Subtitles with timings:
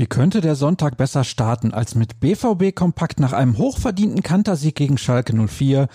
[0.00, 4.96] Wie könnte der Sonntag besser starten als mit BVB Kompakt nach einem hochverdienten Kantersieg gegen
[4.96, 5.88] Schalke 04?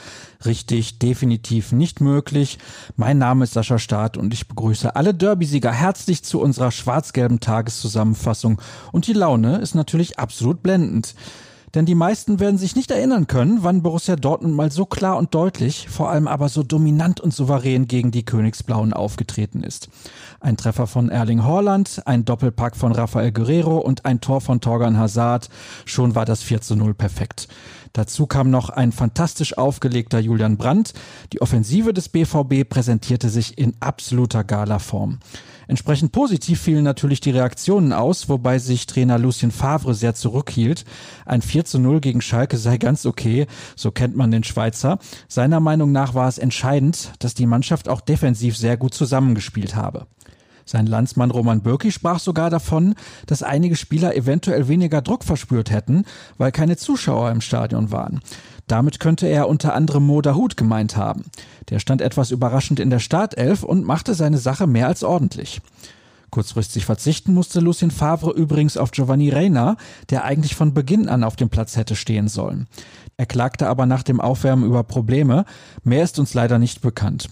[0.45, 2.59] Richtig, definitiv nicht möglich.
[2.97, 8.62] Mein Name ist Sascha Staat und ich begrüße alle Derbysieger herzlich zu unserer schwarz-gelben Tageszusammenfassung.
[8.91, 11.15] Und die Laune ist natürlich absolut blendend.
[11.76, 15.33] Denn die meisten werden sich nicht erinnern können, wann Borussia Dortmund mal so klar und
[15.33, 19.90] deutlich, vor allem aber so dominant und souverän gegen die Königsblauen aufgetreten ist.
[20.40, 24.99] Ein Treffer von Erling Haaland, ein Doppelpack von Rafael Guerrero und ein Tor von Torgan
[24.99, 25.49] Hazard.
[25.86, 27.48] Schon war das 4 zu 0 perfekt.
[27.91, 30.94] Dazu kam noch ein fantastisch aufgelegter Julian Brandt.
[31.32, 35.20] Die Offensive des BVB präsentierte sich in absoluter Galaform.
[35.67, 40.85] Entsprechend positiv fielen natürlich die Reaktionen aus, wobei sich Trainer Lucien Favre sehr zurückhielt.
[41.26, 44.99] Ein 4 zu 0 gegen Schalke sei ganz okay, so kennt man den Schweizer.
[45.27, 50.07] Seiner Meinung nach war es entscheidend, dass die Mannschaft auch defensiv sehr gut zusammengespielt habe.
[50.66, 52.96] Sein Landsmann Roman Bürki sprach sogar davon,
[53.27, 56.05] dass einige Spieler eventuell weniger Druck verspürt hätten,
[56.38, 58.21] weil keine Zuschauer im Stadion waren.
[58.68, 61.26] Damit könnte er unter anderem Mo Dahut gemeint haben.
[61.70, 65.61] Der stand etwas überraschend in der Startelf und machte seine Sache mehr als ordentlich.
[66.33, 69.77] Kurzfristig verzichten musste Lucien Favre übrigens auf Giovanni Reina,
[70.09, 72.67] der eigentlich von Beginn an auf dem Platz hätte stehen sollen.
[73.17, 75.45] Er klagte aber nach dem Aufwärmen über Probleme.
[75.83, 77.29] Mehr ist uns leider nicht bekannt.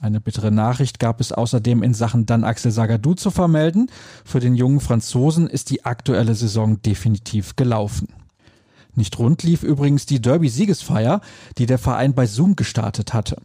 [0.00, 3.90] Eine bittere Nachricht gab es außerdem in Sachen dann Axel Sagadou zu vermelden.
[4.24, 8.08] Für den jungen Franzosen ist die aktuelle Saison definitiv gelaufen.
[8.96, 11.20] Nicht rund lief übrigens die Derby-Siegesfeier,
[11.58, 13.36] die der Verein bei Zoom gestartet hatte.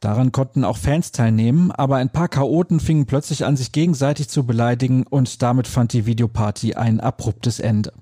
[0.00, 4.44] Daran konnten auch Fans teilnehmen, aber ein paar Chaoten fingen plötzlich an, sich gegenseitig zu
[4.44, 7.94] beleidigen und damit fand die Videoparty ein abruptes Ende.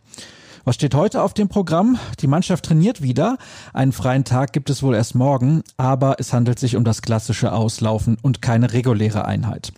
[0.67, 1.97] Was steht heute auf dem Programm?
[2.19, 3.39] Die Mannschaft trainiert wieder.
[3.73, 7.53] Einen freien Tag gibt es wohl erst morgen, aber es handelt sich um das klassische
[7.53, 9.73] Auslaufen und keine reguläre Einheit.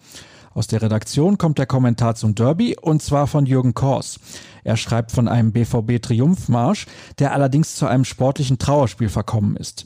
[0.55, 4.19] Aus der Redaktion kommt der Kommentar zum Derby und zwar von Jürgen Kors.
[4.65, 6.87] Er schreibt von einem BVB-Triumphmarsch,
[7.19, 9.85] der allerdings zu einem sportlichen Trauerspiel verkommen ist.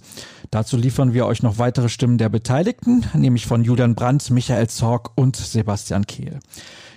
[0.53, 5.11] Dazu liefern wir euch noch weitere Stimmen der Beteiligten, nämlich von Julian Brandt, Michael Zorg
[5.17, 6.39] und Sebastian Kehl.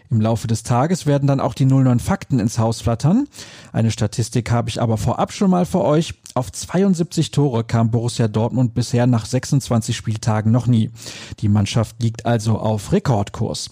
[0.10, 3.28] Im Laufe des Tages werden dann auch die 09 Fakten ins Haus flattern.
[3.74, 6.14] Eine Statistik habe ich aber vorab schon mal für euch.
[6.38, 10.92] Auf 72 Tore kam Borussia Dortmund bisher nach 26 Spieltagen noch nie.
[11.40, 13.70] Die Mannschaft liegt also auf Rekordkurs.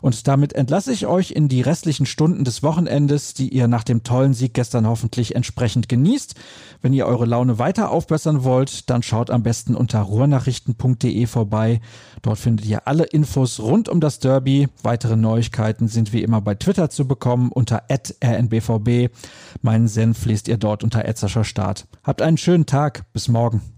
[0.00, 4.02] Und damit entlasse ich euch in die restlichen Stunden des Wochenendes, die ihr nach dem
[4.02, 6.34] tollen Sieg gestern hoffentlich entsprechend genießt.
[6.80, 11.80] Wenn ihr eure Laune weiter aufbessern wollt, dann schaut am besten unter ruhrnachrichten.de vorbei.
[12.22, 14.68] Dort findet ihr alle Infos rund um das Derby.
[14.82, 19.10] Weitere Neuigkeiten sind wie immer bei Twitter zu bekommen unter rnbvb.
[19.62, 21.86] Meinen Senf lest ihr dort unter Etzerscher Start.
[22.06, 23.12] Habt einen schönen Tag.
[23.12, 23.75] Bis morgen.